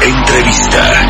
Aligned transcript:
Entrevista. 0.00 1.08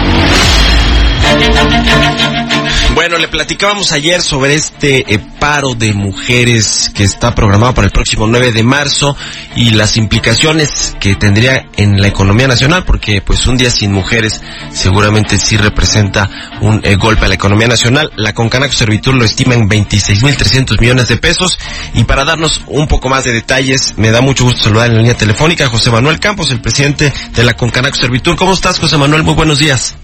Bueno, 2.98 3.16
le 3.16 3.28
platicábamos 3.28 3.92
ayer 3.92 4.20
sobre 4.20 4.56
este 4.56 5.14
eh, 5.14 5.20
paro 5.38 5.76
de 5.76 5.94
mujeres 5.94 6.90
que 6.92 7.04
está 7.04 7.32
programado 7.32 7.72
para 7.72 7.86
el 7.86 7.92
próximo 7.92 8.26
9 8.26 8.50
de 8.50 8.64
marzo 8.64 9.16
y 9.54 9.70
las 9.70 9.96
implicaciones 9.96 10.96
que 10.98 11.14
tendría 11.14 11.68
en 11.76 12.02
la 12.02 12.08
economía 12.08 12.48
nacional, 12.48 12.84
porque 12.84 13.22
pues 13.22 13.46
un 13.46 13.56
día 13.56 13.70
sin 13.70 13.92
mujeres 13.92 14.42
seguramente 14.72 15.38
sí 15.38 15.56
representa 15.56 16.28
un 16.60 16.80
eh, 16.82 16.96
golpe 16.96 17.26
a 17.26 17.28
la 17.28 17.36
economía 17.36 17.68
nacional. 17.68 18.10
La 18.16 18.34
Concanaco 18.34 18.72
Servitur 18.74 19.14
lo 19.14 19.24
estima 19.24 19.54
en 19.54 19.68
26.300 19.68 20.80
millones 20.80 21.06
de 21.06 21.18
pesos 21.18 21.56
y 21.94 22.02
para 22.02 22.24
darnos 22.24 22.62
un 22.66 22.88
poco 22.88 23.08
más 23.08 23.22
de 23.22 23.32
detalles, 23.32 23.94
me 23.96 24.10
da 24.10 24.22
mucho 24.22 24.42
gusto 24.42 24.64
saludar 24.64 24.88
en 24.88 24.94
la 24.94 25.02
línea 25.02 25.16
telefónica 25.16 25.66
a 25.66 25.68
José 25.68 25.92
Manuel 25.92 26.18
Campos, 26.18 26.50
el 26.50 26.60
presidente 26.60 27.12
de 27.32 27.44
la 27.44 27.54
Concanaco 27.54 27.94
Servitur. 27.94 28.34
¿Cómo 28.34 28.54
estás, 28.54 28.80
José 28.80 28.96
Manuel? 28.96 29.22
Muy 29.22 29.34
buenos 29.34 29.60
días. 29.60 29.94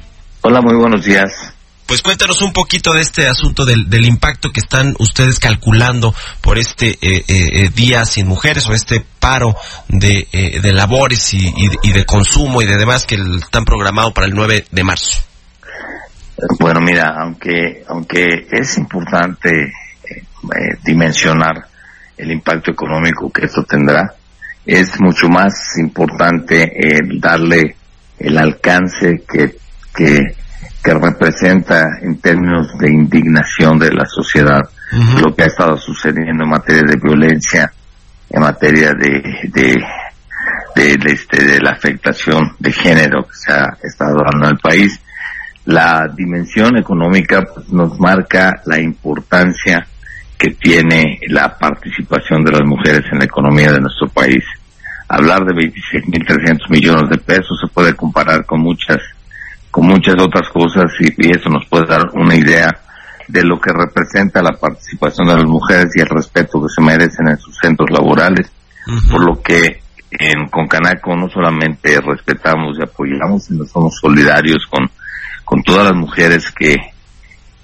Hola, 0.42 0.60
muy 0.60 0.76
buenos 0.76 1.04
días. 1.04 1.53
Pues 1.86 2.00
cuéntanos 2.00 2.40
un 2.40 2.52
poquito 2.54 2.94
de 2.94 3.02
este 3.02 3.28
asunto 3.28 3.66
del, 3.66 3.90
del 3.90 4.06
impacto 4.06 4.50
que 4.50 4.60
están 4.60 4.94
ustedes 4.98 5.38
calculando 5.38 6.14
por 6.40 6.58
este 6.58 6.90
eh, 6.92 6.98
eh, 7.02 7.24
eh, 7.28 7.70
día 7.74 8.06
sin 8.06 8.26
mujeres 8.26 8.66
o 8.68 8.72
este 8.72 9.04
paro 9.20 9.54
de, 9.88 10.26
eh, 10.32 10.60
de 10.62 10.72
labores 10.72 11.34
y, 11.34 11.52
y- 11.82 11.92
de 11.92 12.04
consumo 12.06 12.62
y 12.62 12.66
de 12.66 12.78
demás 12.78 13.04
que 13.04 13.16
están 13.16 13.66
programados 13.66 14.12
para 14.14 14.26
el 14.26 14.34
9 14.34 14.64
de 14.70 14.84
marzo. 14.84 15.12
Bueno, 16.58 16.80
mira, 16.80 17.14
aunque 17.20 17.84
aunque 17.86 18.46
es 18.50 18.78
importante 18.78 19.50
eh, 19.64 19.70
eh, 20.10 20.78
dimensionar 20.84 21.66
el 22.16 22.30
impacto 22.32 22.70
económico 22.70 23.30
que 23.30 23.44
esto 23.44 23.62
tendrá, 23.64 24.14
es 24.64 24.98
mucho 25.00 25.28
más 25.28 25.76
importante 25.78 26.72
darle 27.20 27.76
el 28.18 28.38
alcance 28.38 29.22
que, 29.30 29.56
que, 29.94 30.18
que 30.84 30.92
representa 30.92 31.98
en 32.02 32.20
términos 32.20 32.68
de 32.78 32.92
indignación 32.92 33.78
de 33.78 33.90
la 33.90 34.04
sociedad 34.04 34.60
lo 35.18 35.34
que 35.34 35.42
ha 35.42 35.46
estado 35.46 35.76
sucediendo 35.78 36.44
en 36.44 36.50
materia 36.50 36.82
de 36.82 37.00
violencia, 37.02 37.72
en 38.30 38.40
materia 38.40 38.92
de, 38.92 39.48
de, 39.50 39.82
de, 40.76 40.96
de, 40.98 41.12
este, 41.12 41.42
de 41.42 41.58
la 41.60 41.70
afectación 41.70 42.54
de 42.58 42.70
género 42.70 43.26
que 43.26 43.34
se 43.34 43.52
ha 43.52 43.76
estado 43.82 44.18
dando 44.30 44.46
en 44.46 44.52
el 44.52 44.58
país. 44.58 45.00
La 45.64 46.06
dimensión 46.14 46.76
económica 46.76 47.42
pues, 47.42 47.70
nos 47.70 47.98
marca 47.98 48.52
la 48.66 48.78
importancia 48.78 49.86
que 50.38 50.50
tiene 50.50 51.18
la 51.28 51.58
participación 51.58 52.44
de 52.44 52.52
las 52.52 52.66
mujeres 52.66 53.02
en 53.10 53.18
la 53.18 53.24
economía 53.24 53.72
de 53.72 53.80
nuestro 53.80 54.08
país. 54.08 54.44
Hablar 55.08 55.44
de 55.44 55.54
26.300 55.54 56.68
millones 56.68 57.10
de 57.10 57.18
pesos 57.18 57.58
se 57.60 57.72
puede 57.72 57.94
comparar 57.94 58.44
con 58.44 58.60
muchas 58.60 58.98
con 59.74 59.88
muchas 59.88 60.14
otras 60.20 60.48
cosas 60.50 60.84
y, 61.00 61.06
y 61.18 61.32
eso 61.32 61.50
nos 61.50 61.66
puede 61.66 61.86
dar 61.86 62.08
una 62.12 62.36
idea 62.36 62.70
de 63.26 63.42
lo 63.42 63.60
que 63.60 63.72
representa 63.72 64.40
la 64.40 64.52
participación 64.56 65.26
de 65.26 65.34
las 65.34 65.46
mujeres 65.46 65.88
y 65.96 66.00
el 66.00 66.08
respeto 66.08 66.62
que 66.62 66.72
se 66.72 66.80
merecen 66.80 67.26
en 67.26 67.38
sus 67.38 67.56
centros 67.60 67.90
laborales, 67.90 68.52
por 69.10 69.24
lo 69.24 69.42
que 69.42 69.80
en 70.12 70.46
Concanaco 70.48 71.16
no 71.16 71.28
solamente 71.28 72.00
respetamos 72.00 72.78
y 72.78 72.84
apoyamos, 72.84 73.46
sino 73.46 73.64
somos 73.64 73.98
solidarios 74.00 74.64
con, 74.70 74.88
con 75.44 75.60
todas 75.64 75.86
las 75.86 75.96
mujeres 75.96 76.52
que, 76.52 76.76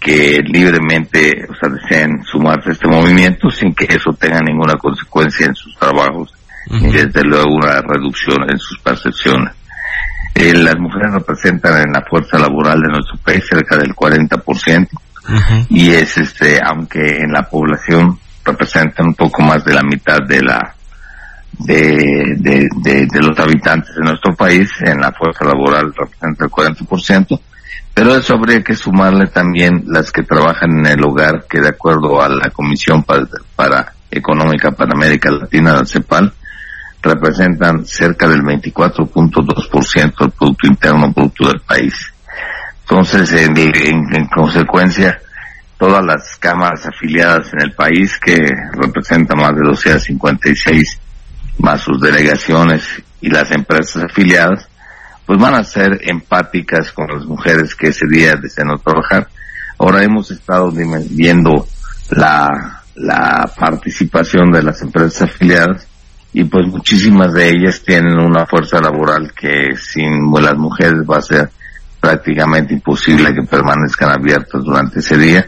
que 0.01 0.41
libremente 0.45 1.47
o 1.49 1.55
sea, 1.55 1.69
deseen 1.69 2.25
sumarse 2.25 2.71
a 2.71 2.73
este 2.73 2.89
movimiento 2.89 3.53
sin 3.53 3.73
que 3.73 3.85
eso 3.85 4.11
tenga 4.19 4.41
ninguna 4.41 4.75
consecuencia 4.75 5.47
en 5.47 5.55
sus 5.55 5.77
trabajos 5.77 6.35
y 6.67 6.89
desde 6.89 7.23
luego 7.23 7.55
una 7.55 7.81
reducción 7.83 8.51
en 8.51 8.59
sus 8.59 8.81
percepciones. 8.81 9.60
Eh, 10.35 10.55
las 10.55 10.79
mujeres 10.79 11.13
representan 11.13 11.83
en 11.83 11.93
la 11.93 12.03
fuerza 12.09 12.39
laboral 12.39 12.81
de 12.81 12.89
nuestro 12.89 13.17
país 13.19 13.45
cerca 13.49 13.77
del 13.77 13.95
40% 13.95 14.89
y 15.69 15.91
es 15.91 16.17
este 16.19 16.61
aunque 16.65 17.19
en 17.19 17.33
la 17.33 17.43
población 17.43 18.19
representan 18.45 19.09
un 19.09 19.15
poco 19.15 19.43
más 19.43 19.65
de 19.65 19.75
la 19.75 19.83
mitad 19.83 20.19
de 20.27 20.43
la 20.43 20.75
de, 21.59 22.37
de, 22.39 22.69
de, 22.83 23.07
de 23.07 23.21
los 23.21 23.39
habitantes 23.39 23.95
de 23.95 24.03
nuestro 24.03 24.35
país 24.35 24.71
en 24.81 25.01
la 25.01 25.13
fuerza 25.13 25.45
laboral 25.45 25.93
representa 25.95 26.45
el 26.45 26.51
40% 26.51 27.41
pero 27.93 28.15
eso 28.15 28.35
habría 28.35 28.63
que 28.63 28.77
sumarle 28.77 29.27
también 29.27 29.85
las 29.87 30.11
que 30.11 30.23
trabajan 30.23 30.79
en 30.79 30.87
el 30.87 31.05
hogar 31.05 31.45
que 31.49 31.61
de 31.61 31.69
acuerdo 31.69 32.23
a 32.23 32.29
la 32.29 32.51
Comisión 32.51 33.03
para, 33.03 33.27
para 33.55 33.93
Económica 34.11 34.71
para 34.71 34.93
América 34.95 35.31
Latina 35.31 35.75
la 35.75 35.85
CEPAL 35.85 36.33
representan 37.03 37.85
cerca 37.87 38.29
del 38.29 38.43
24.2% 38.43 40.19
del 40.19 40.31
Producto 40.31 40.67
Interno 40.67 41.11
Bruto 41.13 41.49
del 41.49 41.61
país. 41.61 41.95
Entonces, 42.83 43.33
en, 43.33 43.57
en- 43.57 44.15
en 44.15 44.27
consecuencia, 44.27 45.21
todas 45.79 46.05
las 46.05 46.37
cámaras 46.39 46.87
afiliadas 46.87 47.53
en 47.55 47.63
el 47.63 47.73
país, 47.73 48.19
que 48.19 48.37
representan 48.73 49.39
más 49.39 49.55
de 49.55 49.63
256, 49.63 50.99
más 51.59 51.81
sus 51.83 52.01
delegaciones 52.01 52.83
y 53.21 53.31
las 53.31 53.51
empresas 53.51 54.05
afiliadas, 54.05 54.69
pues 55.27 55.39
van 55.39 55.55
a 55.55 55.63
ser 55.65 56.01
empáticas 56.03 56.91
con 56.93 57.07
las 57.07 57.25
mujeres 57.25 57.75
que 57.75 57.89
ese 57.89 58.07
día 58.11 58.35
desean 58.35 58.69
trabajar. 58.85 59.29
Ahora 59.79 60.03
hemos 60.03 60.31
estado 60.31 60.71
viendo 60.73 61.67
la 62.11 62.49
participación 63.57 64.51
de 64.51 64.63
las 64.63 64.83
empresas 64.83 65.23
afiliadas 65.23 65.87
y 66.33 66.45
pues 66.45 66.67
muchísimas 66.69 67.33
de 67.33 67.49
ellas 67.49 67.83
tienen 67.85 68.19
una 68.19 68.47
fuerza 68.47 68.81
laboral 68.81 69.33
que 69.35 69.77
sin 69.77 70.31
las 70.41 70.57
mujeres 70.57 71.01
va 71.09 71.19
a 71.19 71.23
ser 71.23 71.51
prácticamente 72.01 72.75
imposible 72.75 73.35
que 73.35 73.43
permanezcan 73.43 74.11
abiertas 74.11 74.63
durante 74.65 75.01
ese 75.01 75.19
día. 75.19 75.47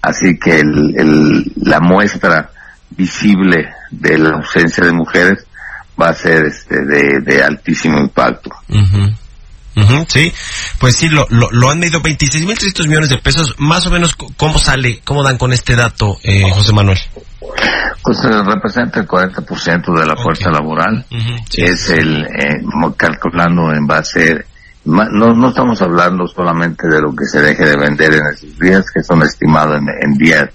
Así 0.00 0.38
que 0.38 0.60
el, 0.60 1.52
la 1.56 1.80
muestra 1.80 2.50
visible 2.90 3.68
de 3.90 4.18
la 4.18 4.30
ausencia 4.36 4.84
de 4.84 4.92
mujeres 4.92 5.46
va 6.00 6.08
a 6.08 6.14
ser 6.14 6.46
este 6.46 6.76
de, 6.84 7.42
altísimo 7.42 7.98
impacto. 7.98 8.50
Ujú, 9.76 10.04
sí, 10.08 10.32
pues 10.78 10.96
sí, 10.96 11.08
lo, 11.08 11.26
lo, 11.30 11.48
lo 11.52 11.70
han 11.70 11.78
medido 11.78 12.00
26.300 12.00 12.88
millones 12.88 13.10
de 13.10 13.18
pesos. 13.18 13.54
Más 13.58 13.86
o 13.86 13.90
menos, 13.90 14.16
¿cómo 14.36 14.58
sale, 14.58 15.00
cómo 15.04 15.22
dan 15.22 15.38
con 15.38 15.52
este 15.52 15.76
dato, 15.76 16.18
eh, 16.22 16.50
José 16.50 16.72
Manuel? 16.72 16.98
Pues 18.02 18.24
eh, 18.24 18.42
representa 18.44 19.00
el 19.00 19.08
40% 19.08 19.98
de 19.98 20.06
la 20.06 20.16
fuerza 20.16 20.50
laboral. 20.50 21.04
Es 21.56 21.88
el, 21.90 22.24
eh, 22.24 22.62
calculando 22.96 23.72
en 23.72 23.86
base, 23.86 24.44
no, 24.84 25.34
no 25.34 25.48
estamos 25.48 25.80
hablando 25.82 26.26
solamente 26.26 26.88
de 26.88 27.00
lo 27.00 27.14
que 27.14 27.24
se 27.24 27.40
deje 27.40 27.64
de 27.64 27.76
vender 27.76 28.14
en 28.14 28.26
esos 28.32 28.58
días, 28.58 28.90
que 28.90 29.02
son 29.02 29.22
estimados 29.22 29.78
en, 29.78 29.88
en 29.88 30.18
días, 30.18 30.50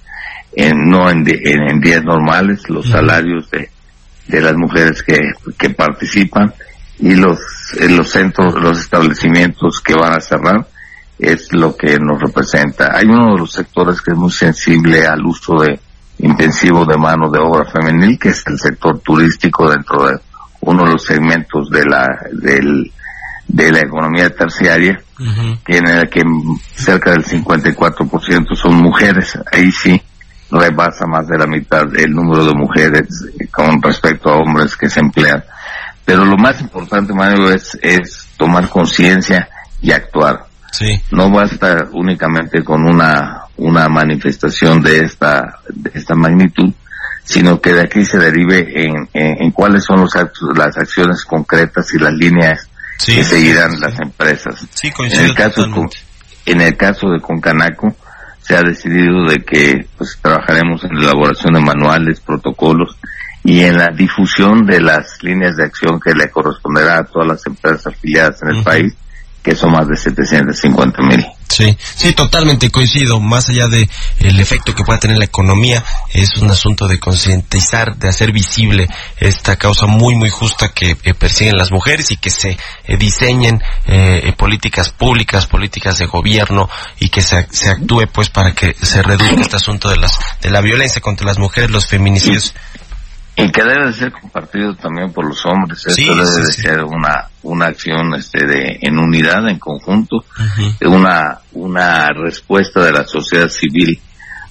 en, 0.56 0.90
no 0.90 1.10
en, 1.10 1.28
en, 1.28 1.70
en 1.70 1.80
días 1.80 2.04
normales, 2.04 2.70
los 2.70 2.88
salarios 2.90 3.50
de, 3.52 3.70
de 4.28 4.42
las 4.42 4.56
mujeres 4.56 5.02
que, 5.04 5.18
que 5.58 5.70
participan 5.72 6.54
y 7.00 7.16
los, 7.16 7.40
en 7.80 7.98
los 7.98 8.10
centros, 8.10 8.56
los 8.56 8.80
establecimientos 8.80 9.82
que 9.82 9.96
van 9.96 10.14
a 10.14 10.22
cerrar 10.22 10.68
es 11.20 11.52
lo 11.54 11.76
que 11.76 11.98
nos 12.00 12.22
representa. 12.22 12.96
Hay 12.96 13.06
uno 13.06 13.34
de 13.34 13.40
los 13.40 13.52
sectores 13.54 14.02
que 14.02 14.12
es 14.12 14.18
muy 14.18 14.32
sensible 14.32 15.06
al 15.06 15.26
uso 15.26 15.56
de 15.62 15.80
intensivo 16.20 16.86
de 16.86 16.98
mano 16.98 17.30
de 17.30 17.40
obra 17.40 17.66
femenil, 17.66 18.18
que 18.18 18.30
es 18.30 18.44
el 18.48 18.58
sector 18.58 19.00
turístico 19.00 19.70
dentro 19.70 20.08
de 20.08 20.18
uno 20.62 20.84
de 20.84 20.92
los 20.94 21.04
segmentos 21.04 21.70
de 21.70 21.86
la, 21.86 22.08
del, 22.32 22.92
de 23.48 23.72
la 23.72 23.80
economía 23.80 24.30
terciaria, 24.30 25.00
que 25.66 25.78
en 25.78 25.88
el 25.88 26.10
que 26.10 26.22
cerca 26.74 27.12
del 27.12 27.24
54% 27.24 28.56
son 28.56 28.76
mujeres. 28.76 29.38
Ahí 29.52 29.72
sí 29.72 30.02
rebasa 30.50 31.06
más 31.06 31.28
de 31.28 31.38
la 31.38 31.48
mitad 31.48 31.84
el 31.96 32.12
número 32.12 32.46
de 32.46 32.54
mujeres 32.54 33.08
con 33.52 33.82
respecto 33.82 34.30
a 34.30 34.38
hombres 34.38 34.76
que 34.76 34.90
se 34.90 35.00
emplean. 35.00 35.44
Pero 36.04 36.24
lo 36.24 36.38
más 36.38 36.62
importante, 36.62 37.14
Mario, 37.14 37.52
es, 37.52 37.78
es 37.82 38.30
tomar 38.38 38.70
conciencia 38.70 39.50
y 39.82 39.92
actuar. 39.92 40.46
Sí. 40.72 41.02
No 41.12 41.32
basta 41.32 41.88
únicamente 41.94 42.64
con 42.64 42.86
una, 42.86 43.45
una 43.58 43.88
manifestación 43.88 44.82
de 44.82 45.00
esta, 45.00 45.60
de 45.70 45.92
esta 45.94 46.16
magnitud, 46.16 46.74
sino 47.24 47.60
que 47.60 47.74
de 47.74 47.82
aquí 47.82 48.06
se 48.06 48.18
derive 48.18 48.86
en, 48.86 49.10
en, 49.14 49.52
cuáles 49.52 49.84
son 49.84 50.02
los 50.02 50.12
las 50.56 50.78
acciones 50.78 51.26
concretas 51.26 51.94
y 51.94 52.00
las 52.00 52.14
líneas 52.14 52.70
que 53.04 53.24
seguirán 53.24 53.80
las 53.80 54.00
empresas. 54.00 54.66
en 54.84 55.26
el 55.26 55.34
caso 55.34 55.66
en 56.46 56.62
el 56.62 56.78
caso 56.78 57.10
de 57.10 57.20
Concanaco 57.20 57.96
se 58.42 58.56
ha 58.56 58.62
decidido 58.62 59.26
de 59.28 59.44
que 59.44 59.88
pues 59.98 60.20
trabajaremos 60.22 60.84
en 60.84 60.96
la 60.96 61.10
elaboración 61.10 61.54
de 61.56 61.62
manuales, 61.62 62.20
protocolos 62.20 62.96
y 63.44 63.62
en 63.62 63.78
la 63.78 63.88
difusión 63.88 64.66
de 64.66 64.82
las 64.82 65.24
líneas 65.24 65.56
de 65.56 65.66
acción 65.66 66.00
que 66.00 66.14
le 66.14 66.30
corresponderá 66.30 67.00
a 67.00 67.04
todas 67.04 67.28
las 67.28 67.46
empresas 67.48 67.88
afiliadas 67.88 68.42
en 68.44 68.58
el 68.58 68.64
país 68.64 68.96
que 69.42 69.56
son 69.56 69.72
más 69.72 69.88
de 69.88 69.96
750 69.96 71.02
mil. 71.04 71.26
Sí, 71.48 71.78
sí, 71.96 72.14
totalmente 72.14 72.70
coincido. 72.70 73.20
Más 73.20 73.50
allá 73.50 73.68
de 73.68 73.88
el 74.20 74.40
efecto 74.40 74.74
que 74.74 74.84
pueda 74.84 75.00
tener 75.00 75.18
la 75.18 75.26
economía, 75.26 75.84
es 76.14 76.38
un 76.42 76.50
asunto 76.50 76.88
de 76.88 77.00
concientizar, 77.00 77.96
de 77.96 78.10
hacer 78.10 78.32
visible 78.32 78.88
esta 79.20 79.56
causa 79.56 79.86
muy, 79.86 80.16
muy 80.16 80.30
justa 80.30 80.70
que 80.70 80.98
eh, 81.04 81.14
persiguen 81.14 81.58
las 81.58 81.72
mujeres 81.72 82.12
y 82.12 82.18
que 82.18 82.30
se 82.30 82.52
eh, 82.52 82.98
diseñen 82.98 83.62
eh, 83.86 84.34
políticas 84.38 84.90
públicas, 84.90 85.48
políticas 85.48 85.98
de 85.98 86.08
gobierno 86.08 86.70
y 87.00 87.10
que 87.10 87.22
se, 87.22 87.48
se 87.52 87.70
actúe 87.70 88.08
pues 88.12 88.30
para 88.30 88.54
que 88.54 88.76
se 88.82 89.02
reduzca 89.02 89.42
este 89.42 89.56
asunto 89.56 89.90
de 89.90 89.98
las 89.98 90.20
de 90.42 90.50
la 90.50 90.62
violencia 90.62 91.02
contra 91.02 91.26
las 91.26 91.38
mujeres, 91.38 91.70
los 91.70 91.88
feminicidios. 91.88 92.54
Y 93.38 93.52
que 93.52 93.64
debe 93.64 93.88
de 93.88 93.94
ser 93.94 94.12
compartido 94.14 94.74
también 94.76 95.12
por 95.12 95.26
los 95.28 95.46
hombres. 95.46 95.86
Esto 95.86 96.16
debe 96.16 96.46
de 96.46 96.54
ser 96.54 96.84
una, 96.86 97.28
una 97.44 97.66
acción 97.66 98.14
este, 98.16 98.46
de, 98.46 98.80
en 98.82 98.98
unidad, 98.98 99.48
en 99.50 99.60
conjunto, 99.60 100.24
una, 100.82 101.40
una 101.52 102.08
respuesta 102.08 102.82
de 102.86 102.94
la 102.94 103.04
sociedad 103.04 103.50
civil 103.50 104.00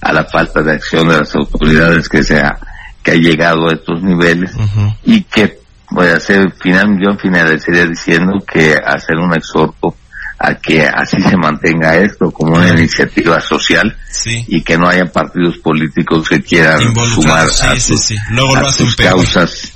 a 0.01 0.13
la 0.13 0.25
falta 0.25 0.61
de 0.61 0.73
acción 0.73 1.07
de 1.07 1.17
las 1.17 1.35
autoridades 1.35 2.07
que 2.07 2.21
se 2.21 2.37
ha, 2.37 2.59
que 3.01 3.11
ha 3.11 3.15
llegado 3.15 3.67
a 3.67 3.73
estos 3.73 4.03
niveles. 4.03 4.51
Y 5.03 5.23
que 5.23 5.59
voy 5.89 6.07
a 6.07 6.17
hacer 6.17 6.51
final, 6.61 6.99
yo 6.99 7.17
finalizaría 7.17 7.85
diciendo 7.85 8.33
que 8.45 8.75
hacer 8.75 9.17
un 9.17 9.33
exhorto 9.33 9.95
a 10.45 10.55
que 10.55 10.85
así 10.85 11.21
se 11.21 11.37
mantenga 11.37 11.95
esto 11.97 12.31
como 12.31 12.53
una 12.55 12.69
iniciativa 12.69 13.39
social 13.39 13.95
y 14.47 14.61
que 14.61 14.77
no 14.77 14.87
haya 14.87 15.05
partidos 15.05 15.57
políticos 15.57 16.29
que 16.29 16.41
quieran 16.41 16.79
sumar 17.13 17.47
a 17.47 17.75
sus, 17.79 18.95
causas 18.95 19.71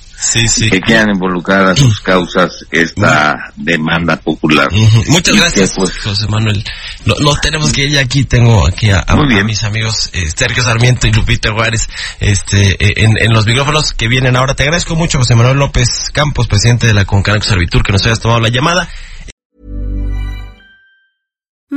que 0.70 0.82
quieran 0.82 1.12
involucrar 1.12 1.70
a 1.70 1.76
sus 1.76 2.02
causas 2.02 2.66
esta 2.72 3.52
demanda 3.56 4.18
popular. 4.18 4.68
Muchas 5.08 5.36
gracias, 5.36 5.74
pues, 5.76 5.98
José 5.98 6.28
Manuel. 6.28 6.64
Nos 7.06 7.42
tenemos 7.42 7.72
que 7.72 7.86
ir 7.86 7.92
ya 7.92 8.02
aquí. 8.02 8.26
Tengo 8.26 8.68
aquí 8.68 8.90
a, 8.92 9.06
mis 9.44 9.64
amigos 9.64 10.10
eh, 10.14 10.26
Sergio 10.36 10.62
Sarmiento 10.62 11.08
y 11.08 11.14
Lupita 11.14 11.52
Juárez 11.54 11.88
este, 12.20 12.72
eh, 12.72 12.94
en, 12.98 13.14
en, 13.18 13.34
los 13.34 13.46
micrófonos 13.46 13.94
que 13.94 14.08
vienen 14.08 14.36
ahora. 14.36 14.54
Te 14.54 14.64
agradezco 14.64 14.96
mucho, 14.96 15.18
José 15.20 15.36
Manuel 15.36 15.58
López 15.58 16.10
Campos, 16.12 16.48
presidente 16.48 16.88
de 16.88 16.94
la 16.94 17.06
Concanaco 17.06 17.46
Servitur, 17.46 17.82
que 17.82 17.94
nos 17.94 18.06
hayas 18.06 18.20
tomado 18.20 18.42
la 18.42 18.50
llamada. 18.50 18.90